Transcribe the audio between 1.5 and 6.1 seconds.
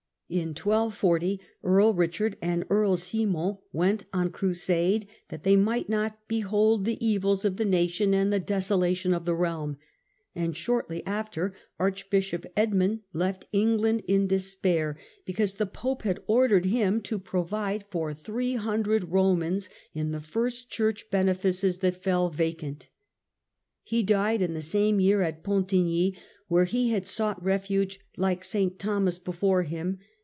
Earl Richard and Earl Simon went on crusade, that they might